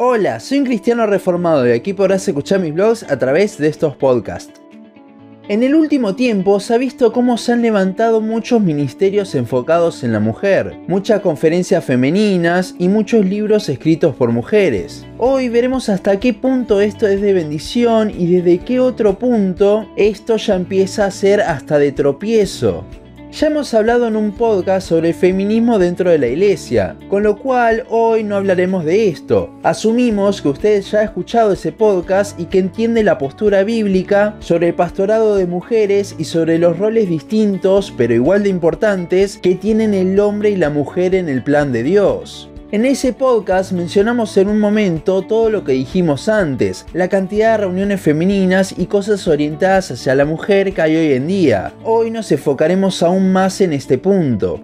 Hola, 0.00 0.38
soy 0.38 0.60
un 0.60 0.64
cristiano 0.64 1.08
reformado 1.08 1.66
y 1.66 1.72
aquí 1.72 1.92
podrás 1.92 2.28
escuchar 2.28 2.60
mis 2.60 2.72
blogs 2.72 3.02
a 3.10 3.18
través 3.18 3.58
de 3.58 3.66
estos 3.66 3.96
podcasts. 3.96 4.60
En 5.48 5.64
el 5.64 5.74
último 5.74 6.14
tiempo 6.14 6.60
se 6.60 6.74
ha 6.74 6.78
visto 6.78 7.12
cómo 7.12 7.36
se 7.36 7.50
han 7.50 7.62
levantado 7.62 8.20
muchos 8.20 8.62
ministerios 8.62 9.34
enfocados 9.34 10.04
en 10.04 10.12
la 10.12 10.20
mujer, 10.20 10.78
muchas 10.86 11.20
conferencias 11.20 11.84
femeninas 11.84 12.76
y 12.78 12.86
muchos 12.86 13.24
libros 13.24 13.68
escritos 13.68 14.14
por 14.14 14.30
mujeres. 14.30 15.04
Hoy 15.18 15.48
veremos 15.48 15.88
hasta 15.88 16.20
qué 16.20 16.32
punto 16.32 16.80
esto 16.80 17.08
es 17.08 17.20
de 17.20 17.32
bendición 17.32 18.12
y 18.16 18.32
desde 18.36 18.58
qué 18.58 18.78
otro 18.78 19.18
punto 19.18 19.90
esto 19.96 20.36
ya 20.36 20.54
empieza 20.54 21.06
a 21.06 21.10
ser 21.10 21.40
hasta 21.40 21.76
de 21.80 21.90
tropiezo. 21.90 22.84
Ya 23.30 23.48
hemos 23.48 23.74
hablado 23.74 24.08
en 24.08 24.16
un 24.16 24.32
podcast 24.32 24.88
sobre 24.88 25.10
el 25.10 25.14
feminismo 25.14 25.78
dentro 25.78 26.10
de 26.10 26.18
la 26.18 26.28
iglesia, 26.28 26.96
con 27.08 27.22
lo 27.22 27.36
cual 27.36 27.84
hoy 27.90 28.24
no 28.24 28.36
hablaremos 28.36 28.86
de 28.86 29.08
esto. 29.08 29.50
Asumimos 29.62 30.40
que 30.40 30.48
usted 30.48 30.82
ya 30.82 31.00
ha 31.00 31.04
escuchado 31.04 31.52
ese 31.52 31.70
podcast 31.70 32.40
y 32.40 32.46
que 32.46 32.58
entiende 32.58 33.04
la 33.04 33.18
postura 33.18 33.64
bíblica 33.64 34.34
sobre 34.40 34.68
el 34.68 34.74
pastorado 34.74 35.36
de 35.36 35.46
mujeres 35.46 36.16
y 36.18 36.24
sobre 36.24 36.58
los 36.58 36.78
roles 36.78 37.08
distintos, 37.08 37.92
pero 37.96 38.14
igual 38.14 38.42
de 38.44 38.48
importantes, 38.48 39.36
que 39.36 39.54
tienen 39.56 39.92
el 39.92 40.18
hombre 40.18 40.50
y 40.50 40.56
la 40.56 40.70
mujer 40.70 41.14
en 41.14 41.28
el 41.28 41.44
plan 41.44 41.70
de 41.70 41.82
Dios. 41.82 42.48
En 42.70 42.84
ese 42.84 43.14
podcast 43.14 43.72
mencionamos 43.72 44.36
en 44.36 44.46
un 44.48 44.60
momento 44.60 45.22
todo 45.22 45.48
lo 45.48 45.64
que 45.64 45.72
dijimos 45.72 46.28
antes, 46.28 46.84
la 46.92 47.08
cantidad 47.08 47.52
de 47.52 47.64
reuniones 47.64 47.98
femeninas 47.98 48.74
y 48.76 48.84
cosas 48.84 49.26
orientadas 49.26 49.90
hacia 49.90 50.14
la 50.14 50.26
mujer 50.26 50.74
que 50.74 50.82
hay 50.82 50.94
hoy 50.94 51.12
en 51.14 51.28
día. 51.28 51.72
Hoy 51.82 52.10
nos 52.10 52.30
enfocaremos 52.30 53.02
aún 53.02 53.32
más 53.32 53.62
en 53.62 53.72
este 53.72 53.96
punto. 53.96 54.60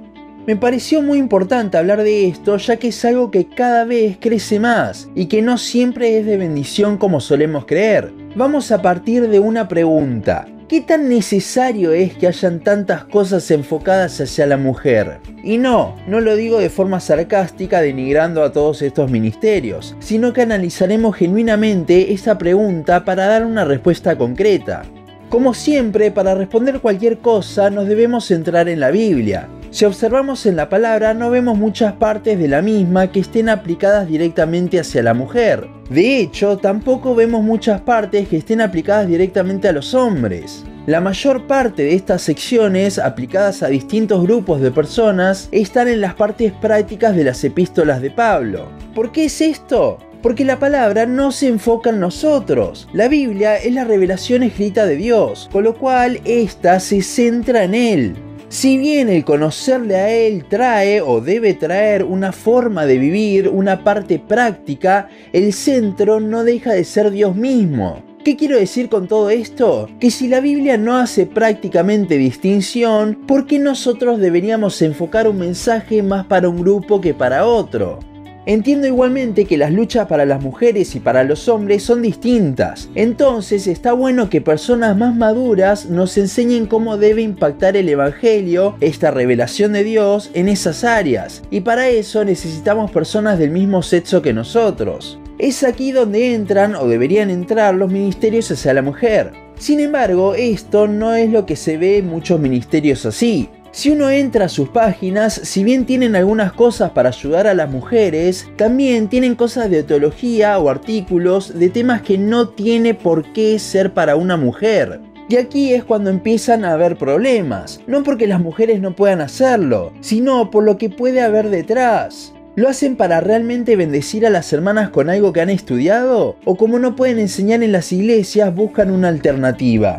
Me 0.47 0.55
pareció 0.55 1.01
muy 1.01 1.17
importante 1.17 1.79
hablar 1.79 2.03
de 2.03 2.29
esto 2.29 2.59
ya 2.59 2.77
que 2.77 2.89
es 2.89 3.05
algo 3.07 3.30
que 3.30 3.49
cada 3.49 3.87
vez 3.87 4.19
crece 4.21 4.61
más 4.61 5.09
y 5.15 5.25
que 5.25 5.41
no 5.41 5.57
siempre 5.57 6.19
es 6.19 6.27
de 6.27 6.37
bendición 6.37 6.99
como 6.99 7.21
solemos 7.21 7.65
creer. 7.65 8.13
Vamos 8.37 8.71
a 8.71 8.83
partir 8.83 9.30
de 9.30 9.39
una 9.39 9.66
pregunta. 9.66 10.46
¿Qué 10.68 10.80
tan 10.80 11.10
necesario 11.10 11.93
es 11.93 12.15
que 12.15 12.26
hayan 12.26 12.59
tantas 12.59 13.04
cosas 13.04 13.51
enfocadas 13.51 14.18
hacia 14.23 14.46
la 14.46 14.57
mujer? 14.57 15.21
Y 15.43 15.59
no, 15.59 15.95
no 16.09 16.21
lo 16.21 16.37
digo 16.37 16.59
de 16.59 16.71
forma 16.71 17.01
sarcástica 17.01 17.82
denigrando 17.82 18.43
a 18.43 18.51
todos 18.51 18.80
estos 18.80 19.10
ministerios, 19.10 19.95
sino 20.01 20.32
que 20.32 20.40
analizaremos 20.40 21.16
genuinamente 21.16 22.15
esta 22.15 22.38
pregunta 22.38 23.04
para 23.04 23.26
dar 23.26 23.45
una 23.45 23.66
respuesta 23.66 24.16
concreta. 24.16 24.84
Como 25.29 25.52
siempre, 25.52 26.10
para 26.10 26.34
responder 26.34 26.80
cualquier 26.80 27.18
cosa 27.18 27.68
nos 27.68 27.87
debemos 27.87 28.24
centrar 28.24 28.66
en 28.71 28.80
la 28.80 28.90
Biblia. 28.90 29.49
Si 29.75 29.85
observamos 29.85 30.47
en 30.47 30.55
la 30.55 30.69
palabra 30.69 31.15
no 31.15 31.30
vemos 31.30 31.59
muchas 31.59 31.95
partes 31.95 32.39
de 32.39 32.47
la 32.47 32.63
misma 32.63 33.11
que 33.11 33.19
estén 33.19 33.49
aplicadas 33.49 34.07
directamente 34.07 34.79
hacia 34.79 35.03
la 35.03 35.15
mujer. 35.15 35.67
De 35.91 36.21
hecho, 36.21 36.59
tampoco 36.59 37.17
vemos 37.17 37.43
muchas 37.43 37.80
partes 37.80 38.29
que 38.29 38.37
estén 38.37 38.61
aplicadas 38.61 39.09
directamente 39.09 39.67
a 39.67 39.73
los 39.73 39.93
hombres. 39.93 40.65
La 40.87 41.01
mayor 41.01 41.49
parte 41.49 41.83
de 41.83 41.95
estas 41.97 42.23
secciones 42.23 43.01
aplicadas 43.01 43.65
a 43.65 43.67
distintos 43.67 44.23
grupos 44.23 44.61
de 44.61 44.71
personas 44.71 45.49
están 45.51 45.89
en 45.89 46.01
las 46.01 46.15
partes 46.15 46.52
prácticas 46.52 47.17
de 47.17 47.25
las 47.25 47.43
epístolas 47.43 48.01
de 48.01 48.13
Pablo. 48.13 48.69
¿Por 48.95 49.11
qué 49.11 49.25
es 49.25 49.41
esto? 49.41 49.99
Porque 50.23 50.45
la 50.45 50.61
palabra 50.61 51.05
no 51.05 51.33
se 51.33 51.49
enfoca 51.49 51.91
en 51.91 51.99
nosotros. 51.99 52.89
La 52.93 53.09
Biblia 53.09 53.57
es 53.57 53.75
la 53.75 53.83
revelación 53.83 54.45
escrita 54.45 54.87
de 54.87 54.95
Dios, 54.95 55.49
con 55.51 55.65
lo 55.65 55.75
cual 55.75 56.21
ésta 56.25 56.79
se 56.79 57.02
centra 57.02 57.65
en 57.65 57.75
Él. 57.75 58.17
Si 58.55 58.79
bien 58.79 59.09
el 59.09 59.24
conocerle 59.24 59.97
a 59.97 60.10
Él 60.10 60.45
trae 60.49 61.01
o 61.01 61.21
debe 61.21 61.55
traer 61.55 62.05
una 62.05 62.30
forma 62.30 62.87
de 62.87 62.99
vivir, 62.99 63.49
una 63.49 63.83
parte 63.83 64.21
práctica, 64.21 65.09
el 65.33 65.53
centro 65.53 66.21
no 66.21 66.44
deja 66.44 66.72
de 66.72 66.84
ser 66.84 67.11
Dios 67.11 67.34
mismo. 67.34 68.05
¿Qué 68.25 68.37
quiero 68.37 68.56
decir 68.56 68.88
con 68.88 69.09
todo 69.09 69.28
esto? 69.31 69.88
Que 69.99 70.12
si 70.12 70.28
la 70.28 70.38
Biblia 70.38 70.78
no 70.78 70.97
hace 70.97 71.27
prácticamente 71.27 72.17
distinción, 72.17 73.19
¿por 73.27 73.49
qué 73.49 73.59
nosotros 73.59 74.21
deberíamos 74.21 74.81
enfocar 74.83 75.27
un 75.27 75.39
mensaje 75.41 76.05
más 76.05 76.25
para 76.27 76.49
un 76.49 76.61
grupo 76.61 77.01
que 77.01 77.12
para 77.12 77.47
otro? 77.47 77.99
Entiendo 78.47 78.87
igualmente 78.87 79.47
que 79.47 79.56
las 79.56 79.72
luchas 79.72 80.06
para 80.06 80.27
las 80.27 80.43
mujeres 80.43 80.94
y 80.94 81.00
para 81.00 81.25
los 81.25 81.49
hombres 81.49 81.82
son 81.82 82.03
distintas, 82.03 82.91
entonces 82.94 83.66
está 83.66 83.94
bueno 83.94 84.28
que 84.28 84.43
personas 84.43 84.99
más 84.99 85.16
maduras 85.16 85.87
nos 85.87 86.19
enseñen 86.19 86.66
cómo 86.66 86.99
debe 86.99 87.22
impactar 87.22 87.75
el 87.75 87.88
Evangelio, 87.88 88.77
esta 88.81 89.10
revelación 89.10 89.72
de 89.72 89.84
Dios, 89.84 90.31
en 90.34 90.49
esas 90.49 90.84
áreas, 90.84 91.43
y 91.50 91.62
para 91.62 91.88
eso 91.88 92.22
necesitamos 92.22 92.91
personas 92.91 93.38
del 93.38 93.50
mismo 93.50 93.83
sexo 93.83 94.21
que 94.21 94.34
nosotros. 94.34 95.19
Es 95.38 95.65
aquí 95.65 95.93
donde 95.93 96.34
entran 96.34 96.75
o 96.75 96.87
deberían 96.87 97.31
entrar 97.31 97.75
los 97.75 97.91
ministerios 97.91 98.50
hacia 98.50 98.75
la 98.75 98.83
mujer. 98.83 99.33
Sin 99.59 99.81
embargo, 99.81 100.34
esto 100.34 100.87
no 100.87 101.15
es 101.15 101.31
lo 101.31 101.47
que 101.47 101.56
se 101.56 101.78
ve 101.78 101.99
en 101.99 102.09
muchos 102.09 102.38
ministerios 102.38 103.06
así. 103.06 103.49
Si 103.75 103.91
uno 103.91 104.09
entra 104.09 104.45
a 104.45 104.49
sus 104.49 104.69
páginas, 104.69 105.35
si 105.35 105.65
bien 105.65 105.85
tienen 105.85 106.15
algunas 106.15 106.53
cosas 106.53 106.93
para 106.93 107.09
ayudar 107.09 107.49
a 107.49 107.55
las 107.55 107.69
mujeres, 107.69 108.49
también 108.55 109.09
tienen 109.09 109.35
cosas 109.35 109.69
de 109.69 109.83
teología 109.83 110.61
o 110.61 110.71
artículos 110.71 111.59
de 111.59 111.71
temas 111.71 112.01
que 112.03 112.17
no 112.17 112.51
tiene 112.51 112.95
por 112.95 113.33
qué 113.33 113.59
ser 113.59 113.93
para 113.93 114.15
una 114.15 114.37
mujer. 114.37 115.01
Y 115.29 115.39
aquí 115.39 115.75
es 115.75 115.83
cuando 115.83 116.11
empiezan 116.11 116.65
a 116.65 116.75
haber 116.75 116.97
problemas, 116.97 117.81
no 117.89 118.05
porque 118.05 118.29
las 118.29 118.41
mujeres 118.41 118.81
no 118.81 118.95
puedan 118.95 119.21
hacerlo, 119.21 119.93
sino 119.99 120.53
por 120.53 120.63
lo 120.63 120.79
que 120.79 120.89
puede 120.89 121.21
haber 121.21 121.51
detrás. 121.51 122.33
¿Lo 122.55 122.69
hacen 122.69 122.95
para 122.95 123.21
realmente 123.21 123.75
bendecir 123.75 124.25
a 124.25 124.31
las 124.31 124.53
hermanas 124.53 124.91
con 124.91 125.11
algo 125.11 125.33
que 125.33 125.41
han 125.41 125.51
estudiado? 125.51 126.37
¿O 126.45 126.57
como 126.57 126.79
no 126.79 126.95
pueden 126.95 127.19
enseñar 127.19 127.65
en 127.65 127.73
las 127.73 127.91
iglesias, 127.91 128.55
buscan 128.55 128.93
una 128.93 129.09
alternativa? 129.09 129.99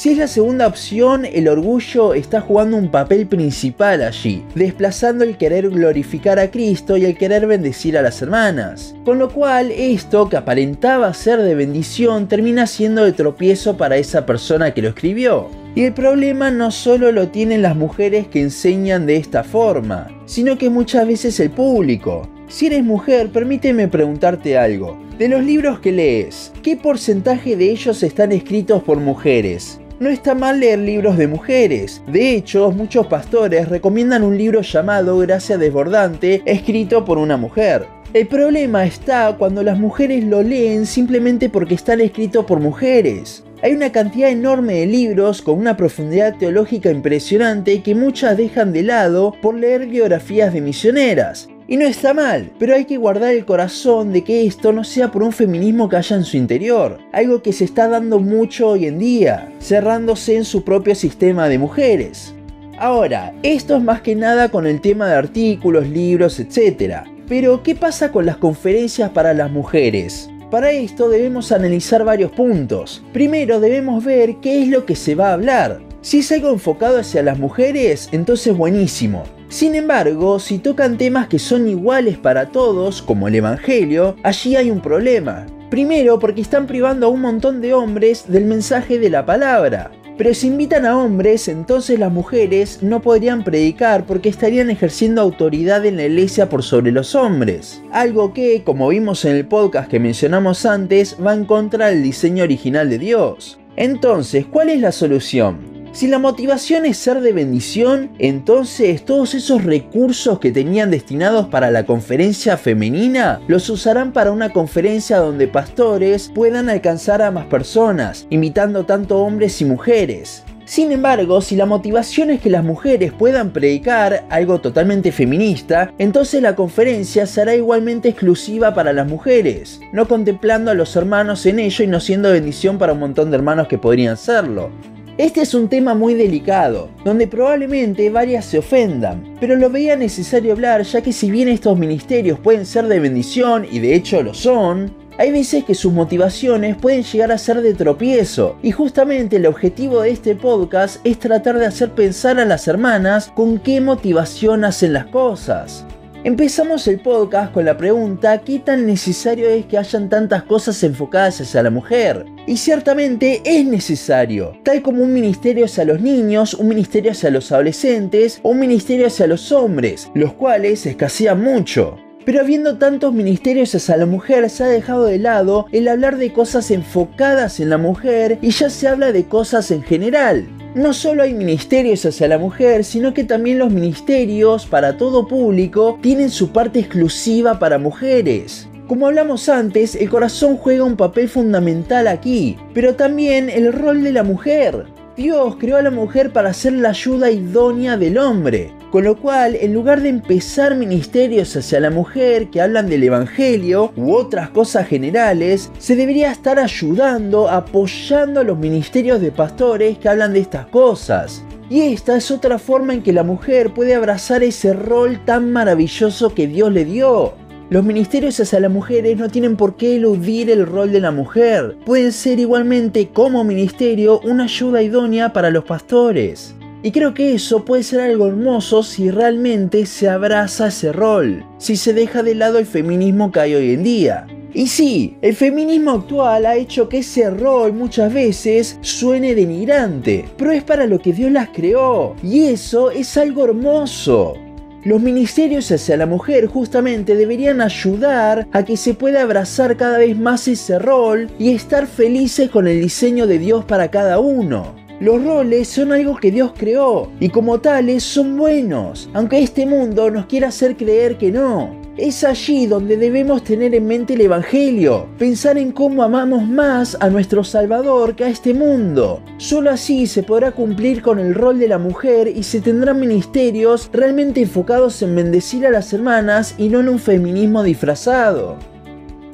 Si 0.00 0.08
es 0.08 0.16
la 0.16 0.28
segunda 0.28 0.66
opción, 0.66 1.26
el 1.26 1.46
orgullo 1.46 2.14
está 2.14 2.40
jugando 2.40 2.78
un 2.78 2.90
papel 2.90 3.26
principal 3.26 4.02
allí, 4.02 4.42
desplazando 4.54 5.24
el 5.24 5.36
querer 5.36 5.68
glorificar 5.68 6.38
a 6.38 6.50
Cristo 6.50 6.96
y 6.96 7.04
el 7.04 7.18
querer 7.18 7.46
bendecir 7.46 7.98
a 7.98 8.00
las 8.00 8.22
hermanas. 8.22 8.94
Con 9.04 9.18
lo 9.18 9.28
cual, 9.28 9.70
esto 9.70 10.30
que 10.30 10.38
aparentaba 10.38 11.12
ser 11.12 11.42
de 11.42 11.54
bendición 11.54 12.28
termina 12.28 12.66
siendo 12.66 13.04
de 13.04 13.12
tropiezo 13.12 13.76
para 13.76 13.98
esa 13.98 14.24
persona 14.24 14.72
que 14.72 14.80
lo 14.80 14.88
escribió. 14.88 15.50
Y 15.74 15.82
el 15.82 15.92
problema 15.92 16.50
no 16.50 16.70
solo 16.70 17.12
lo 17.12 17.28
tienen 17.28 17.60
las 17.60 17.76
mujeres 17.76 18.26
que 18.26 18.40
enseñan 18.40 19.04
de 19.04 19.16
esta 19.16 19.44
forma, 19.44 20.08
sino 20.24 20.56
que 20.56 20.70
muchas 20.70 21.06
veces 21.06 21.38
el 21.40 21.50
público. 21.50 22.26
Si 22.48 22.68
eres 22.68 22.84
mujer, 22.84 23.28
permíteme 23.28 23.86
preguntarte 23.86 24.56
algo. 24.56 24.98
De 25.18 25.28
los 25.28 25.44
libros 25.44 25.80
que 25.80 25.92
lees, 25.92 26.52
¿qué 26.62 26.78
porcentaje 26.78 27.54
de 27.54 27.70
ellos 27.70 28.02
están 28.02 28.32
escritos 28.32 28.82
por 28.82 28.96
mujeres? 28.96 29.78
No 30.00 30.08
está 30.08 30.34
mal 30.34 30.60
leer 30.60 30.78
libros 30.78 31.18
de 31.18 31.28
mujeres. 31.28 32.00
De 32.06 32.30
hecho, 32.30 32.70
muchos 32.70 33.06
pastores 33.06 33.68
recomiendan 33.68 34.22
un 34.22 34.38
libro 34.38 34.62
llamado 34.62 35.18
Gracia 35.18 35.58
Desbordante, 35.58 36.40
escrito 36.46 37.04
por 37.04 37.18
una 37.18 37.36
mujer. 37.36 37.86
El 38.14 38.26
problema 38.26 38.86
está 38.86 39.36
cuando 39.36 39.62
las 39.62 39.78
mujeres 39.78 40.24
lo 40.24 40.42
leen 40.42 40.86
simplemente 40.86 41.50
porque 41.50 41.74
están 41.74 42.00
escritos 42.00 42.46
por 42.46 42.60
mujeres. 42.60 43.44
Hay 43.62 43.74
una 43.74 43.92
cantidad 43.92 44.30
enorme 44.30 44.76
de 44.76 44.86
libros 44.86 45.42
con 45.42 45.58
una 45.58 45.76
profundidad 45.76 46.34
teológica 46.38 46.90
impresionante 46.90 47.82
que 47.82 47.94
muchas 47.94 48.38
dejan 48.38 48.72
de 48.72 48.84
lado 48.84 49.36
por 49.42 49.54
leer 49.54 49.86
biografías 49.86 50.54
de 50.54 50.62
misioneras. 50.62 51.50
Y 51.70 51.76
no 51.76 51.86
está 51.86 52.14
mal, 52.14 52.50
pero 52.58 52.74
hay 52.74 52.84
que 52.84 52.96
guardar 52.96 53.32
el 53.32 53.44
corazón 53.44 54.12
de 54.12 54.24
que 54.24 54.44
esto 54.44 54.72
no 54.72 54.82
sea 54.82 55.12
por 55.12 55.22
un 55.22 55.30
feminismo 55.30 55.88
que 55.88 55.94
haya 55.94 56.16
en 56.16 56.24
su 56.24 56.36
interior, 56.36 56.98
algo 57.12 57.42
que 57.42 57.52
se 57.52 57.62
está 57.62 57.86
dando 57.86 58.18
mucho 58.18 58.70
hoy 58.70 58.86
en 58.86 58.98
día, 58.98 59.52
cerrándose 59.60 60.34
en 60.34 60.44
su 60.44 60.64
propio 60.64 60.96
sistema 60.96 61.48
de 61.48 61.58
mujeres. 61.58 62.34
Ahora, 62.76 63.32
esto 63.44 63.76
es 63.76 63.84
más 63.84 64.00
que 64.00 64.16
nada 64.16 64.48
con 64.48 64.66
el 64.66 64.80
tema 64.80 65.06
de 65.06 65.14
artículos, 65.14 65.88
libros, 65.88 66.40
etc. 66.40 67.04
Pero, 67.28 67.62
¿qué 67.62 67.76
pasa 67.76 68.10
con 68.10 68.26
las 68.26 68.38
conferencias 68.38 69.10
para 69.10 69.32
las 69.32 69.52
mujeres? 69.52 70.28
Para 70.50 70.72
esto 70.72 71.08
debemos 71.08 71.52
analizar 71.52 72.04
varios 72.04 72.32
puntos. 72.32 73.04
Primero 73.12 73.60
debemos 73.60 74.04
ver 74.04 74.38
qué 74.42 74.60
es 74.60 74.66
lo 74.66 74.86
que 74.86 74.96
se 74.96 75.14
va 75.14 75.28
a 75.28 75.34
hablar. 75.34 75.80
Si 76.00 76.18
es 76.18 76.32
algo 76.32 76.50
enfocado 76.50 76.98
hacia 76.98 77.22
las 77.22 77.38
mujeres, 77.38 78.08
entonces 78.10 78.56
buenísimo. 78.56 79.22
Sin 79.50 79.74
embargo, 79.74 80.38
si 80.38 80.60
tocan 80.60 80.96
temas 80.96 81.26
que 81.26 81.40
son 81.40 81.66
iguales 81.66 82.16
para 82.16 82.50
todos, 82.50 83.02
como 83.02 83.26
el 83.26 83.34
Evangelio, 83.34 84.14
allí 84.22 84.54
hay 84.54 84.70
un 84.70 84.80
problema. 84.80 85.44
Primero 85.70 86.20
porque 86.20 86.40
están 86.40 86.68
privando 86.68 87.06
a 87.06 87.08
un 87.08 87.20
montón 87.20 87.60
de 87.60 87.74
hombres 87.74 88.26
del 88.28 88.44
mensaje 88.44 89.00
de 89.00 89.10
la 89.10 89.26
palabra. 89.26 89.90
Pero 90.16 90.34
si 90.34 90.46
invitan 90.46 90.86
a 90.86 90.96
hombres, 90.96 91.48
entonces 91.48 91.98
las 91.98 92.12
mujeres 92.12 92.80
no 92.80 93.02
podrían 93.02 93.42
predicar 93.42 94.06
porque 94.06 94.28
estarían 94.28 94.70
ejerciendo 94.70 95.20
autoridad 95.20 95.84
en 95.84 95.96
la 95.96 96.04
iglesia 96.04 96.48
por 96.48 96.62
sobre 96.62 96.92
los 96.92 97.16
hombres. 97.16 97.82
Algo 97.90 98.32
que, 98.32 98.62
como 98.62 98.90
vimos 98.90 99.24
en 99.24 99.34
el 99.34 99.48
podcast 99.48 99.90
que 99.90 99.98
mencionamos 99.98 100.64
antes, 100.64 101.16
va 101.24 101.34
en 101.34 101.44
contra 101.44 101.88
del 101.88 102.04
diseño 102.04 102.44
original 102.44 102.88
de 102.88 102.98
Dios. 102.98 103.58
Entonces, 103.74 104.46
¿cuál 104.46 104.68
es 104.68 104.80
la 104.80 104.92
solución? 104.92 105.69
Si 105.92 106.06
la 106.06 106.20
motivación 106.20 106.86
es 106.86 106.98
ser 106.98 107.20
de 107.20 107.32
bendición, 107.32 108.10
entonces 108.20 109.04
todos 109.04 109.34
esos 109.34 109.64
recursos 109.64 110.38
que 110.38 110.52
tenían 110.52 110.92
destinados 110.92 111.48
para 111.48 111.72
la 111.72 111.84
conferencia 111.84 112.56
femenina 112.56 113.40
los 113.48 113.68
usarán 113.68 114.12
para 114.12 114.30
una 114.30 114.50
conferencia 114.50 115.18
donde 115.18 115.48
pastores 115.48 116.30
puedan 116.32 116.68
alcanzar 116.68 117.22
a 117.22 117.32
más 117.32 117.46
personas, 117.46 118.28
invitando 118.30 118.86
tanto 118.86 119.18
hombres 119.18 119.60
y 119.60 119.64
mujeres. 119.64 120.44
Sin 120.64 120.92
embargo, 120.92 121.40
si 121.40 121.56
la 121.56 121.66
motivación 121.66 122.30
es 122.30 122.40
que 122.40 122.50
las 122.50 122.62
mujeres 122.62 123.12
puedan 123.12 123.50
predicar 123.50 124.24
algo 124.30 124.60
totalmente 124.60 125.10
feminista, 125.10 125.92
entonces 125.98 126.40
la 126.40 126.54
conferencia 126.54 127.26
será 127.26 127.56
igualmente 127.56 128.10
exclusiva 128.10 128.72
para 128.72 128.92
las 128.92 129.08
mujeres, 129.08 129.80
no 129.92 130.06
contemplando 130.06 130.70
a 130.70 130.74
los 130.74 130.94
hermanos 130.94 131.44
en 131.46 131.58
ello 131.58 131.84
y 131.84 131.88
no 131.88 131.98
siendo 131.98 132.30
bendición 132.30 132.78
para 132.78 132.92
un 132.92 133.00
montón 133.00 133.32
de 133.32 133.38
hermanos 133.38 133.66
que 133.66 133.78
podrían 133.78 134.16
serlo. 134.16 134.70
Este 135.20 135.42
es 135.42 135.52
un 135.52 135.68
tema 135.68 135.92
muy 135.92 136.14
delicado, 136.14 136.88
donde 137.04 137.26
probablemente 137.26 138.08
varias 138.08 138.46
se 138.46 138.56
ofendan, 138.56 139.36
pero 139.38 139.54
lo 139.54 139.68
veía 139.68 139.94
necesario 139.94 140.54
hablar 140.54 140.80
ya 140.80 141.02
que 141.02 141.12
si 141.12 141.30
bien 141.30 141.48
estos 141.48 141.78
ministerios 141.78 142.38
pueden 142.38 142.64
ser 142.64 142.86
de 142.86 143.00
bendición, 143.00 143.66
y 143.70 143.80
de 143.80 143.94
hecho 143.94 144.22
lo 144.22 144.32
son, 144.32 144.96
hay 145.18 145.30
veces 145.30 145.64
que 145.64 145.74
sus 145.74 145.92
motivaciones 145.92 146.74
pueden 146.74 147.02
llegar 147.02 147.32
a 147.32 147.36
ser 147.36 147.60
de 147.60 147.74
tropiezo, 147.74 148.56
y 148.62 148.70
justamente 148.70 149.36
el 149.36 149.44
objetivo 149.44 150.00
de 150.00 150.12
este 150.12 150.34
podcast 150.34 151.04
es 151.04 151.18
tratar 151.18 151.58
de 151.58 151.66
hacer 151.66 151.90
pensar 151.90 152.40
a 152.40 152.46
las 152.46 152.66
hermanas 152.66 153.30
con 153.36 153.58
qué 153.58 153.82
motivación 153.82 154.64
hacen 154.64 154.94
las 154.94 155.04
cosas. 155.04 155.84
Empezamos 156.22 156.86
el 156.86 157.00
podcast 157.00 157.50
con 157.50 157.64
la 157.64 157.78
pregunta 157.78 158.42
¿qué 158.42 158.58
tan 158.58 158.84
necesario 158.84 159.48
es 159.48 159.64
que 159.64 159.78
hayan 159.78 160.10
tantas 160.10 160.42
cosas 160.42 160.82
enfocadas 160.82 161.40
hacia 161.40 161.62
la 161.62 161.70
mujer? 161.70 162.26
Y 162.46 162.58
ciertamente 162.58 163.40
es 163.42 163.64
necesario, 163.64 164.52
tal 164.62 164.82
como 164.82 165.02
un 165.02 165.14
ministerio 165.14 165.64
hacia 165.64 165.86
los 165.86 166.02
niños, 166.02 166.52
un 166.52 166.68
ministerio 166.68 167.12
hacia 167.12 167.30
los 167.30 167.50
adolescentes 167.52 168.38
o 168.42 168.50
un 168.50 168.60
ministerio 168.60 169.06
hacia 169.06 169.26
los 169.26 169.50
hombres, 169.50 170.10
los 170.12 170.34
cuales 170.34 170.84
escasean 170.84 171.42
mucho. 171.42 171.96
Pero 172.26 172.40
habiendo 172.40 172.76
tantos 172.76 173.14
ministerios 173.14 173.74
hacia 173.74 173.96
la 173.96 174.04
mujer, 174.04 174.50
se 174.50 174.64
ha 174.64 174.66
dejado 174.66 175.06
de 175.06 175.18
lado 175.18 175.68
el 175.72 175.88
hablar 175.88 176.18
de 176.18 176.34
cosas 176.34 176.70
enfocadas 176.70 177.60
en 177.60 177.70
la 177.70 177.78
mujer 177.78 178.38
y 178.42 178.50
ya 178.50 178.68
se 178.68 178.88
habla 178.88 179.12
de 179.12 179.24
cosas 179.24 179.70
en 179.70 179.82
general. 179.82 180.46
No 180.74 180.92
solo 180.94 181.24
hay 181.24 181.34
ministerios 181.34 182.06
hacia 182.06 182.28
la 182.28 182.38
mujer, 182.38 182.84
sino 182.84 183.12
que 183.12 183.24
también 183.24 183.58
los 183.58 183.72
ministerios 183.72 184.66
para 184.66 184.96
todo 184.96 185.26
público 185.26 185.98
tienen 186.00 186.30
su 186.30 186.52
parte 186.52 186.78
exclusiva 186.78 187.58
para 187.58 187.78
mujeres. 187.78 188.68
Como 188.86 189.08
hablamos 189.08 189.48
antes, 189.48 189.96
el 189.96 190.08
corazón 190.08 190.56
juega 190.56 190.84
un 190.84 190.96
papel 190.96 191.28
fundamental 191.28 192.06
aquí, 192.06 192.56
pero 192.72 192.94
también 192.94 193.50
el 193.50 193.72
rol 193.72 194.04
de 194.04 194.12
la 194.12 194.22
mujer. 194.22 194.86
Dios 195.16 195.56
creó 195.58 195.76
a 195.76 195.82
la 195.82 195.90
mujer 195.90 196.32
para 196.32 196.52
ser 196.52 196.74
la 196.74 196.90
ayuda 196.90 197.32
idónea 197.32 197.96
del 197.96 198.16
hombre. 198.16 198.72
Con 198.90 199.04
lo 199.04 199.16
cual, 199.16 199.56
en 199.60 199.72
lugar 199.72 200.02
de 200.02 200.08
empezar 200.08 200.74
ministerios 200.74 201.56
hacia 201.56 201.78
la 201.78 201.90
mujer 201.90 202.50
que 202.50 202.60
hablan 202.60 202.88
del 202.88 203.04
Evangelio 203.04 203.92
u 203.96 204.14
otras 204.14 204.50
cosas 204.50 204.88
generales, 204.88 205.70
se 205.78 205.94
debería 205.94 206.32
estar 206.32 206.58
ayudando, 206.58 207.48
apoyando 207.48 208.40
a 208.40 208.44
los 208.44 208.58
ministerios 208.58 209.20
de 209.20 209.30
pastores 209.30 209.96
que 209.98 210.08
hablan 210.08 210.32
de 210.32 210.40
estas 210.40 210.66
cosas. 210.66 211.44
Y 211.68 211.82
esta 211.82 212.16
es 212.16 212.32
otra 212.32 212.58
forma 212.58 212.92
en 212.92 213.02
que 213.04 213.12
la 213.12 213.22
mujer 213.22 213.72
puede 213.72 213.94
abrazar 213.94 214.42
ese 214.42 214.72
rol 214.72 215.24
tan 215.24 215.52
maravilloso 215.52 216.34
que 216.34 216.48
Dios 216.48 216.72
le 216.72 216.84
dio. 216.84 217.34
Los 217.70 217.84
ministerios 217.84 218.40
hacia 218.40 218.58
las 218.58 218.72
mujeres 218.72 219.16
no 219.16 219.28
tienen 219.28 219.54
por 219.54 219.76
qué 219.76 219.94
eludir 219.94 220.50
el 220.50 220.66
rol 220.66 220.90
de 220.90 220.98
la 220.98 221.12
mujer. 221.12 221.76
Pueden 221.86 222.10
ser 222.10 222.40
igualmente 222.40 223.10
como 223.10 223.44
ministerio 223.44 224.18
una 224.24 224.44
ayuda 224.44 224.82
idónea 224.82 225.32
para 225.32 225.50
los 225.50 225.62
pastores. 225.62 226.56
Y 226.82 226.92
creo 226.92 227.12
que 227.12 227.34
eso 227.34 227.64
puede 227.64 227.82
ser 227.82 228.00
algo 228.00 228.26
hermoso 228.26 228.82
si 228.82 229.10
realmente 229.10 229.84
se 229.84 230.08
abraza 230.08 230.68
ese 230.68 230.92
rol, 230.92 231.44
si 231.58 231.76
se 231.76 231.92
deja 231.92 232.22
de 232.22 232.34
lado 232.34 232.58
el 232.58 232.64
feminismo 232.64 233.30
que 233.30 233.40
hay 233.40 233.54
hoy 233.54 233.74
en 233.74 233.82
día. 233.82 234.26
Y 234.54 234.66
sí, 234.66 235.16
el 235.20 235.36
feminismo 235.36 235.92
actual 235.92 236.46
ha 236.46 236.56
hecho 236.56 236.88
que 236.88 236.98
ese 236.98 237.30
rol 237.30 237.72
muchas 237.74 238.12
veces 238.12 238.78
suene 238.80 239.34
denigrante, 239.34 240.24
pero 240.36 240.52
es 240.52 240.64
para 240.64 240.86
lo 240.86 240.98
que 240.98 241.12
Dios 241.12 241.30
las 241.30 241.50
creó, 241.50 242.16
y 242.22 242.44
eso 242.44 242.90
es 242.90 243.16
algo 243.16 243.44
hermoso. 243.44 244.34
Los 244.82 245.02
ministerios 245.02 245.70
hacia 245.70 245.98
la 245.98 246.06
mujer 246.06 246.46
justamente 246.46 247.14
deberían 247.14 247.60
ayudar 247.60 248.48
a 248.50 248.64
que 248.64 248.78
se 248.78 248.94
pueda 248.94 249.20
abrazar 249.22 249.76
cada 249.76 249.98
vez 249.98 250.18
más 250.18 250.48
ese 250.48 250.78
rol 250.78 251.30
y 251.38 251.50
estar 251.50 251.86
felices 251.86 252.48
con 252.48 252.66
el 252.66 252.80
diseño 252.80 253.26
de 253.26 253.38
Dios 253.38 253.66
para 253.66 253.90
cada 253.90 254.18
uno. 254.18 254.74
Los 255.00 255.24
roles 255.24 255.66
son 255.66 255.92
algo 255.92 256.16
que 256.16 256.30
Dios 256.30 256.52
creó 256.54 257.10
y 257.20 257.30
como 257.30 257.58
tales 257.58 258.02
son 258.02 258.36
buenos, 258.36 259.08
aunque 259.14 259.42
este 259.42 259.64
mundo 259.64 260.10
nos 260.10 260.26
quiera 260.26 260.48
hacer 260.48 260.76
creer 260.76 261.16
que 261.16 261.32
no. 261.32 261.74
Es 261.96 262.22
allí 262.22 262.66
donde 262.66 262.98
debemos 262.98 263.42
tener 263.42 263.74
en 263.74 263.86
mente 263.86 264.12
el 264.12 264.20
Evangelio, 264.20 265.08
pensar 265.18 265.56
en 265.56 265.72
cómo 265.72 266.02
amamos 266.02 266.46
más 266.46 266.98
a 267.00 267.08
nuestro 267.08 267.44
Salvador 267.44 268.14
que 268.14 268.24
a 268.24 268.28
este 268.28 268.52
mundo. 268.52 269.22
Solo 269.38 269.70
así 269.70 270.06
se 270.06 270.22
podrá 270.22 270.52
cumplir 270.52 271.00
con 271.00 271.18
el 271.18 271.34
rol 271.34 271.58
de 271.58 271.68
la 271.68 271.78
mujer 271.78 272.28
y 272.28 272.42
se 272.42 272.60
tendrán 272.60 273.00
ministerios 273.00 273.88
realmente 273.94 274.42
enfocados 274.42 275.00
en 275.00 275.16
bendecir 275.16 275.66
a 275.66 275.70
las 275.70 275.94
hermanas 275.94 276.54
y 276.58 276.68
no 276.68 276.80
en 276.80 276.90
un 276.90 276.98
feminismo 276.98 277.62
disfrazado. 277.62 278.58